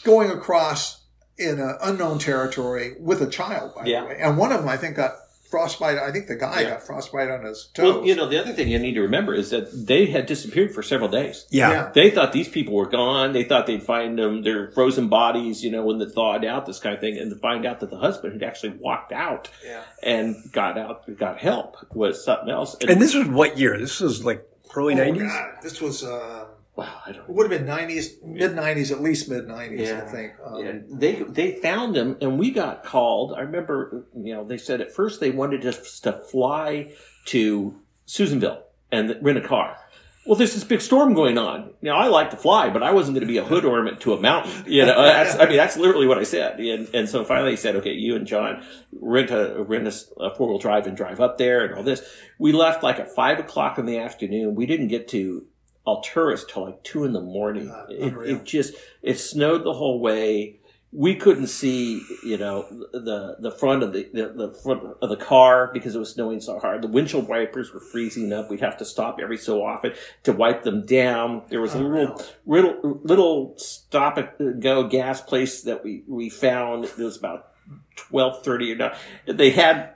[0.05, 1.03] going across
[1.37, 4.01] in an unknown territory with a child, by Yeah.
[4.03, 4.17] the way.
[4.21, 5.15] And one of them, I think, got
[5.55, 5.97] frostbite.
[5.97, 6.69] I think the guy Yeah.
[6.71, 7.95] got frostbite on his toes.
[7.95, 10.73] Well, you know, the other thing you need to remember is that they had disappeared
[10.73, 11.45] for several days.
[11.49, 11.71] Yeah.
[11.71, 11.91] Yeah.
[11.93, 13.31] They thought these people were gone.
[13.31, 16.79] They thought they'd find them, their frozen bodies, you know, when they thawed out, this
[16.79, 19.81] kind of thing, and to find out that the husband had actually walked out Yeah.
[20.03, 22.75] and got out, got help was something else.
[22.85, 23.77] And this was what year?
[23.79, 25.21] This was like early Oh, 90s?
[25.31, 25.49] God.
[25.63, 29.29] This was, uh, wow, I don't it would have been 90s, mid 90s, at least
[29.29, 30.33] mid 90s, I think.
[30.45, 33.33] Um, Yeah, they they found him, and we got called.
[33.33, 36.91] I remember, you know, they said at first they wanted us to fly
[37.25, 39.77] to Susanville and rent a car.
[40.25, 41.75] Well, there's this big storm going on.
[41.83, 44.13] Now, I like to fly, but I wasn't going to be a hood ornament to
[44.13, 44.63] a mountain.
[44.65, 46.59] You know, that's, I mean, that's literally what I said.
[46.59, 50.33] And, and so finally he said, okay, you and John rent a, rent a, a
[50.33, 52.01] four wheel drive and drive up there and all this.
[52.39, 54.55] We left like at five o'clock in the afternoon.
[54.55, 55.45] We didn't get to
[55.85, 57.69] Alturas till like two in the morning.
[57.69, 60.59] Uh, it, it just, it snowed the whole way.
[60.91, 65.17] We couldn't see, you know, the the front of the, the the front of the
[65.17, 66.81] car because it was snowing so hard.
[66.81, 68.49] The windshield wipers were freezing up.
[68.49, 69.93] We'd have to stop every so often
[70.23, 71.41] to wipe them down.
[71.49, 76.85] There was a little little little stop and go gas place that we we found.
[76.85, 77.51] It was about
[77.97, 78.95] twelve thirty or not.
[79.27, 79.95] They had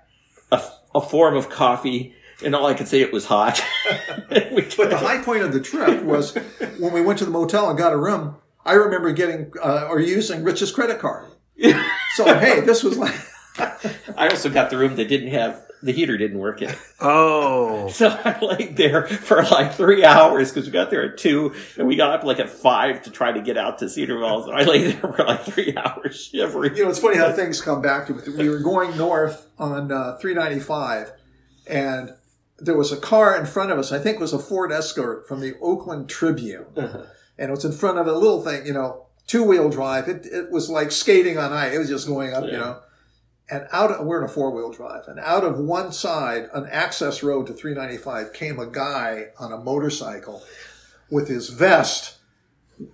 [0.51, 0.61] a,
[0.93, 3.61] a form of coffee, and all I could say it was hot.
[4.29, 6.35] But the high point of the trip was
[6.77, 8.37] when we went to the motel and got a room.
[8.63, 11.25] I remember getting uh, or using Rich's credit card.
[12.15, 13.15] So hey, this was like
[14.17, 16.77] I also got the room that didn't have the heater didn't work yet.
[16.99, 17.89] Oh.
[17.99, 21.87] So I laid there for like three hours because we got there at two and
[21.87, 24.47] we got up like at five to try to get out to Cedar Falls.
[24.47, 26.75] And I lay there for like three hours shivering.
[26.75, 28.27] you know, it's funny how things come back to it.
[28.37, 31.11] We were going north on uh, 395,
[31.67, 32.13] and
[32.61, 33.91] there was a car in front of us.
[33.91, 37.05] I think it was a Ford Escort from the Oakland Tribune, uh-huh.
[37.37, 40.07] and it was in front of a little thing, you know, two wheel drive.
[40.07, 41.73] It, it was like skating on ice.
[41.73, 42.81] It was just going up, you know.
[43.51, 46.67] And out, of, we're in a four wheel drive, and out of one side, an
[46.71, 50.43] access road to 395, came a guy on a motorcycle
[51.09, 52.18] with his vest.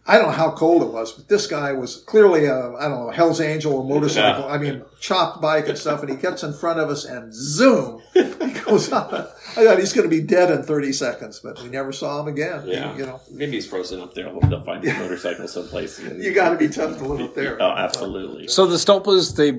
[0.08, 3.06] I don't know how cold it was, but this guy was clearly a, I don't
[3.06, 4.46] know, Hell's Angel or motorcycle.
[4.46, 4.52] Yeah.
[4.52, 8.02] I mean, chopped bike and stuff, and he gets in front of us and zoom,
[8.14, 8.24] he
[8.66, 9.14] goes up.
[9.58, 12.28] I thought he's going to be dead in 30 seconds, but we never saw him
[12.28, 12.64] again.
[12.66, 12.96] Yeah.
[12.98, 14.32] You know, Maybe he's frozen up there.
[14.44, 16.00] They'll find his motorcycle someplace.
[16.00, 17.62] you got to be tough to live up there.
[17.62, 18.48] Oh, absolutely.
[18.48, 19.52] So the Stolpas, they,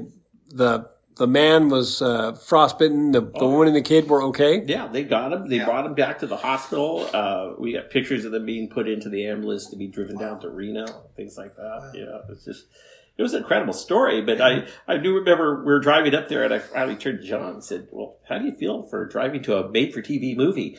[0.55, 3.13] the, the man was uh, frostbitten.
[3.13, 4.63] The, the woman and the kid were okay.
[4.67, 5.49] Yeah, they got him.
[5.49, 5.65] They Yeah.
[5.65, 7.09] brought him back to the hospital.
[7.13, 10.41] Uh, we got pictures of them being put into the ambulance to be driven down
[10.41, 11.93] to Reno, things like that.
[11.95, 12.67] Yeah, it's just
[13.19, 14.21] it was an incredible story.
[14.23, 17.27] But I I do remember we were driving up there, and I finally turned to
[17.27, 20.37] John and said, "Well, how do you feel for driving to a made for TV
[20.37, 20.77] movie?"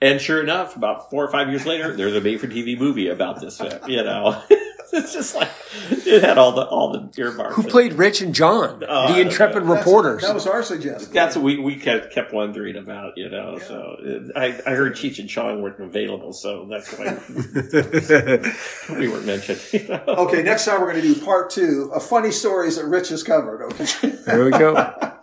[0.00, 3.08] And sure enough, about four or five years later, there's a made for TV movie
[3.08, 3.60] about this.
[3.60, 4.42] uh, You know,
[4.92, 7.56] it's just like it had all the all the earmarks.
[7.56, 8.84] Who played Rich and John?
[8.88, 9.74] Oh, I the intrepid know.
[9.74, 10.22] Reporters.
[10.22, 11.12] That was our suggestion.
[11.12, 13.58] That's what we, we kept, kept wondering about, you know.
[13.58, 17.18] So uh, I, I heard Cheech and Chong weren't available, so that's why
[18.98, 19.60] we weren't mentioned.
[19.72, 20.02] You know?
[20.06, 23.22] Okay, next time we're going to do part two of funny stories that Rich has
[23.22, 23.62] covered.
[23.62, 24.74] Okay, there we go.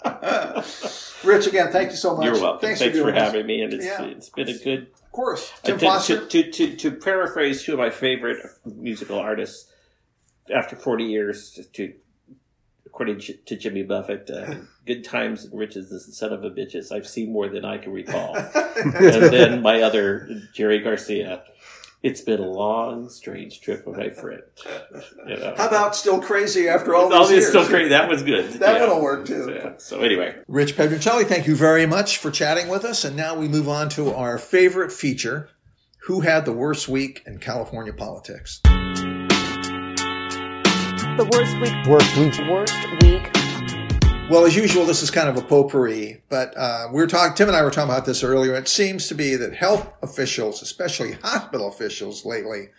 [1.23, 2.25] Rich, again, thank you so much.
[2.25, 2.62] You're welcome.
[2.62, 3.23] Thanks, for, doing this.
[3.23, 4.03] having me, and it's, Yeah.
[4.03, 4.88] it's been a good.
[5.03, 6.25] Of course, Uh, Tim to, Foster.
[6.25, 9.71] to, to, to, to paraphrase two of my favorite musical artists,
[10.53, 11.93] after 40 years, to,
[12.86, 14.55] according to to Jimmy Buffett, uh,
[14.86, 16.91] good times and riches, is the son of a bitches.
[16.91, 18.36] I've seen more than I can recall.
[18.75, 18.93] and
[19.31, 21.43] then my other Jerry Garcia.
[22.04, 24.42] It's been a long, strange trip with my friend.
[25.26, 25.54] You know.
[25.56, 27.48] How about still crazy after all these years?
[27.48, 27.89] still crazy.
[27.89, 28.46] That was good.
[28.60, 28.82] That Yeah.
[28.88, 29.50] one'll work too.
[29.56, 29.78] Yeah.
[29.78, 33.06] So anyway, Rich Pedroncelli, thank you very much for chatting with us.
[33.06, 35.50] And now we move on to our favorite feature
[36.08, 38.60] Who had the worst week in California politics?
[41.16, 41.74] The worst week.
[41.88, 42.34] Worst week.
[42.50, 43.22] Worst week.
[44.34, 47.36] Well, as usual, this is kind of a potpourri, but uh, we were talking.
[47.36, 48.56] Tim and I were talking about this earlier.
[48.56, 52.69] It seems to be that health officials, especially hospital officials, lately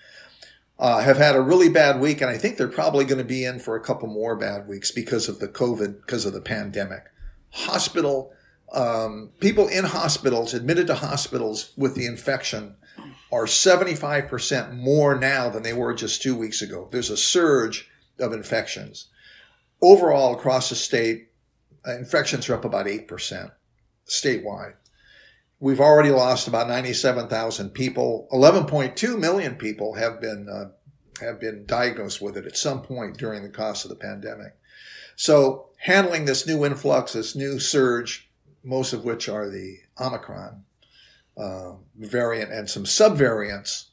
[0.80, 3.44] uh, have had a really bad week, and I think they're probably going to be
[3.44, 7.04] in for a couple more bad weeks because of the COVID, because of the pandemic.
[7.50, 8.32] Hospital
[8.72, 12.74] um, people in hospitals, admitted to hospitals with the infection,
[13.30, 16.88] are 75% more now than they were just two weeks ago.
[16.90, 17.88] There's a surge
[18.18, 19.06] of infections.
[19.80, 21.28] Overall, across the state,
[21.86, 23.52] infections are up about 8%
[24.06, 24.74] statewide.
[25.60, 28.28] We've already lost about 97,000 people.
[28.32, 30.70] 11.2 million people have been uh,
[31.20, 34.56] have been diagnosed with it at some point during the course of the pandemic.
[35.16, 38.30] So handling this new influx, this new surge,
[38.64, 40.64] most of which are the Omicron
[41.36, 43.86] uh, variant and some subvariants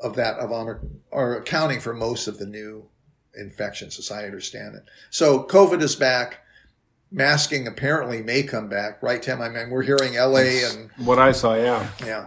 [0.00, 2.88] of that of Omicron are accounting for most of the new
[3.36, 4.84] infections, as I understand it.
[5.10, 6.43] So COVID is back.
[7.14, 9.40] Masking apparently may come back, right, Tim?
[9.40, 11.88] I mean, we're hearing LA and What I saw, yeah.
[12.04, 12.26] yeah.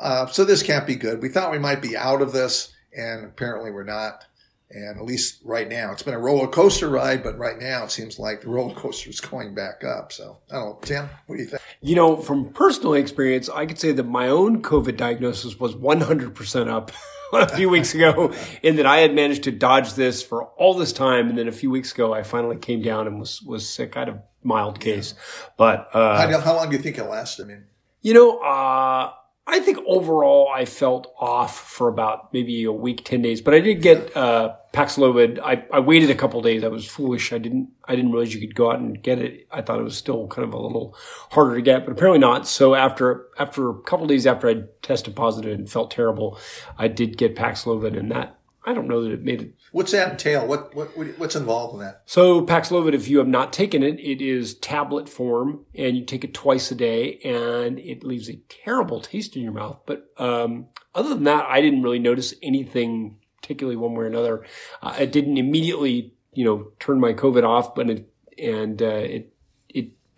[0.00, 1.20] Uh, so this can't be good.
[1.20, 4.24] We thought we might be out of this, and apparently we're not.
[4.70, 7.90] And at least right now, it's been a roller coaster ride, but right now it
[7.90, 10.12] seems like the roller coaster is going back up.
[10.12, 11.62] So I don't know, Tim, what do you think?
[11.80, 16.68] You know, from personal experience, I could say that my own COVID diagnosis was 100%
[16.68, 16.92] up
[17.40, 20.92] a few weeks ago, in that I had managed to dodge this for all this
[20.92, 23.96] time, and then a few weeks ago, I finally came down and was was sick.
[23.96, 25.14] I had a mild case,
[25.56, 27.44] but uh, How, how long do you think it lasted?
[27.44, 27.64] I mean,
[28.02, 29.12] you know, uh,
[29.46, 33.40] I think overall I felt off for about maybe a week, ten days.
[33.40, 35.40] But I did get uh, Paxlovid.
[35.40, 36.62] I, I waited a couple days.
[36.62, 37.32] I was foolish.
[37.32, 39.48] I didn't I didn't realize you could go out and get it.
[39.50, 40.96] I thought it was still kind of a little
[41.30, 42.46] harder to get, but apparently not.
[42.46, 46.38] So after after a couple days after I tested positive and felt terrible,
[46.78, 50.12] I did get Paxlovid, and that I don't know that it made it what's that
[50.12, 50.46] entail?
[50.46, 52.02] What, what what- what's involved in that?
[52.06, 56.24] so Paxlovid, if you have not taken it, it is tablet form, and you take
[56.24, 59.80] it twice a day, and it leaves a terrible taste in your mouth.
[59.86, 64.44] But um, other than that, I didn't really notice anything particularly one way or another.
[64.82, 68.08] Uh, it didn't immediately, you know, turn my COVID off, but it
[68.38, 69.31] and uh, it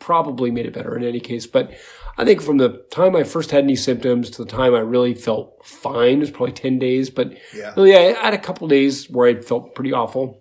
[0.05, 1.47] probably made it better in any case.
[1.47, 1.73] But
[2.19, 5.15] I think from the time I first had any symptoms to the time I really
[5.15, 7.09] felt fine it was probably ten days.
[7.11, 7.73] But Yeah.
[7.77, 10.41] really, I had a couple days where I felt pretty awful.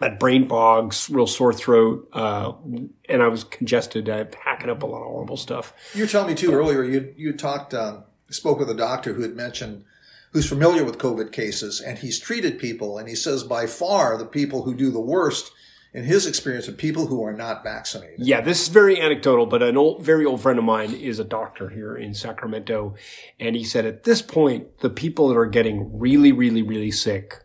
[0.00, 2.52] I had brain fogs, real sore throat, uh,
[3.08, 4.08] and I was congested.
[4.08, 5.72] I had hacking up a lot of horrible stuff.
[5.92, 6.84] You were telling me too earlier.
[6.84, 9.84] You you talked um, spoke with a doctor who had mentioned
[10.32, 14.24] who's familiar with COVID cases, and he's treated people, and he says by far the
[14.26, 15.50] people who do the worst
[15.92, 18.20] in his experience of people who are not vaccinated.
[18.20, 21.24] Yeah, this is very anecdotal, but an old, very old friend of mine is a
[21.24, 22.94] doctor here in Sacramento,
[23.40, 27.44] and he said at this point, the people that are getting really, really, really sick,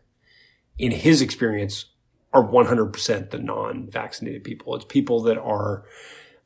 [0.77, 1.85] in his experience,
[2.33, 4.75] are 100% the non-vaccinated people.
[4.75, 5.85] It's people that are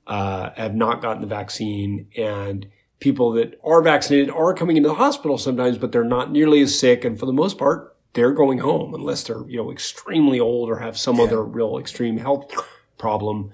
[0.06, 2.68] uh, have not gotten the vaccine, and
[3.00, 6.78] people that are vaccinated are coming into the hospital sometimes, but they're not nearly as
[6.78, 10.70] sick, and for the most part, they're going home unless they're you know extremely old
[10.70, 12.52] or have some other real extreme health
[12.98, 13.52] problem.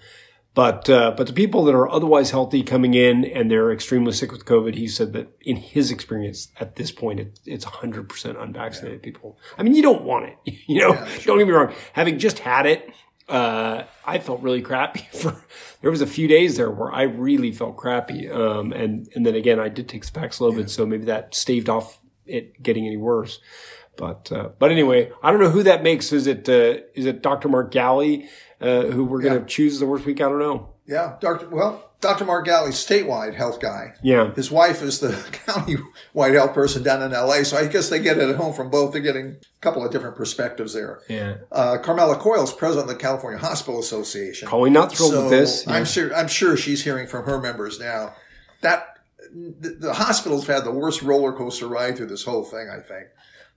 [0.55, 4.31] But uh, but the people that are otherwise healthy coming in and they're extremely sick
[4.31, 9.03] with COVID, he said that in his experience at this point, it, it's 100% unvaccinated
[9.03, 9.37] people.
[9.57, 10.93] I mean, you don't want it, you know.
[11.25, 11.73] Don't get me wrong.
[11.91, 12.89] Having just had it,
[13.27, 15.43] uh, I felt really crappy for.
[15.81, 19.35] There was a few days there where I really felt crappy, um, and and then
[19.35, 23.39] again, I did take the Paxlovid, so maybe that staved off it getting any worse.
[23.97, 26.11] But uh, but anyway, I don't know who that makes.
[26.11, 27.49] Is it uh, is it Dr.
[27.49, 28.27] Mark Ghaly
[28.61, 30.21] uh, who we're going to choose as the worst week?
[30.21, 30.73] I don't know.
[30.87, 31.49] Yeah, Doctor.
[31.49, 32.25] Well, Dr.
[32.25, 33.95] Mark Ghaly's statewide health guy.
[34.03, 34.31] Yeah.
[34.35, 35.13] His wife is the
[35.47, 38.69] county-wide health person down in LA, so I guess they get it at home from
[38.69, 38.93] both.
[38.93, 41.01] They're getting a couple of different perspectives there.
[41.09, 41.37] Yeah.
[41.51, 44.47] Uh, Carmela Coyle's president of the California Hospital Association.
[44.47, 45.67] Probably not thrilled so with this.
[45.67, 46.15] I'm sure.
[46.15, 48.13] I'm sure she's hearing from her members now.
[48.61, 48.99] That
[49.33, 52.69] the, the hospitals have had the worst roller coaster ride through this whole thing.
[52.69, 53.07] I think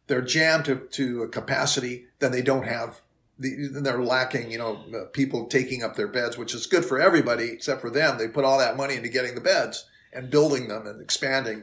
[0.09, 2.07] they're jammed to, to a capacity.
[2.19, 3.01] Then they don't have.
[3.39, 6.85] The, then they're lacking, you know, uh, people taking up their beds, which is good
[6.85, 8.19] for everybody except for them.
[8.19, 11.63] They put all that money into getting the beds and building them and expanding.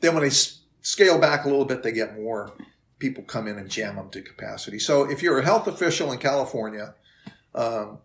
[0.00, 2.52] Then when they s- scale back a little bit, they get more
[3.00, 4.78] people come in and jam them to capacity.
[4.78, 6.94] So if you're a health official in California,
[7.56, 7.98] um,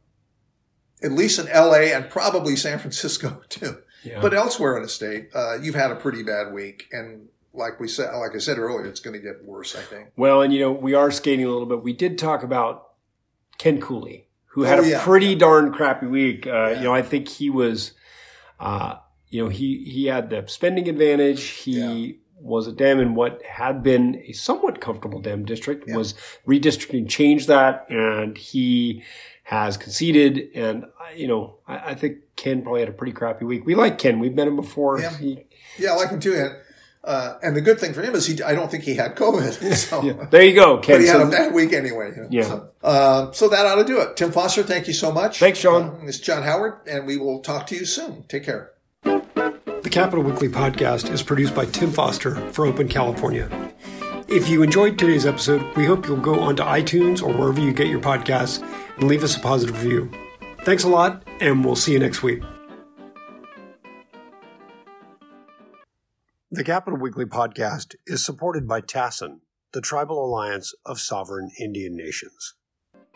[1.04, 4.20] at least in LA and probably San Francisco too, Yeah.
[4.20, 6.88] but elsewhere in the state, uh, you've had a pretty bad week.
[6.92, 9.76] And like we said, like I said earlier, it's going to get worse.
[9.76, 10.10] I think.
[10.16, 11.82] Well, and you know, we are skating a little bit.
[11.84, 12.90] We did talk about
[13.58, 15.38] Ken Cooley, who had Oh, a pretty yeah.
[15.38, 16.46] darn crappy week.
[16.48, 16.78] Uh, Yeah.
[16.78, 17.92] You know, I think he was,
[18.60, 18.96] uh,
[19.30, 21.42] you know, he he had the spending advantage.
[21.44, 22.14] He Yeah.
[22.40, 25.86] was a Dem in what had been a somewhat comfortable Dem district.
[25.88, 25.96] Yeah.
[25.98, 26.14] Was
[26.48, 29.04] redistricting changed that, and he
[29.44, 30.50] has conceded.
[30.56, 33.66] And you know, I, I think Ken probably had a pretty crappy week.
[33.66, 34.20] We like Ken.
[34.20, 35.00] We've met him before.
[35.00, 35.16] Yeah.
[35.18, 35.46] He,
[35.78, 36.50] Yeah, I like him too.
[37.06, 39.76] Uh, and the good thing for him is he, I don't think he had COVID.
[39.76, 40.02] So.
[40.02, 40.26] yeah.
[40.32, 40.96] There you go, Ken.
[40.96, 42.28] But he had so, a bad week anyway.
[42.32, 42.44] Yeah.
[42.44, 44.16] So, uh, so, that ought to do it.
[44.16, 45.38] Tim Foster, thank you so much.
[45.38, 45.84] Thanks, Sean.
[45.84, 48.24] Uh, it's John Howard, and we will talk to you soon.
[48.24, 48.72] Take care.
[49.04, 53.50] The Capitol Weekly podcast is produced by Tim Foster for Open California.
[54.28, 57.88] If you enjoyed today's episode, we hope you'll go onto iTunes or wherever you get
[57.88, 58.64] your podcasts
[58.96, 60.10] and leave us a positive review.
[60.64, 62.42] Thanks a lot, and we'll see you next week.
[66.56, 69.42] The Capitol Weekly podcast is supported by TASIN,
[69.74, 72.54] the Tribal Alliance of Sovereign Indian Nations.